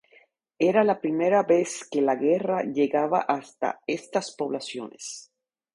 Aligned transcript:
Era 0.67 0.83
la 0.83 0.95
primera 0.99 1.43
vez 1.43 1.87
que 1.87 2.01
la 2.01 2.15
guerra 2.15 2.63
llegaba 2.63 3.19
hasta 3.19 3.81
esas 3.85 4.31
poblaciones. 4.35 5.31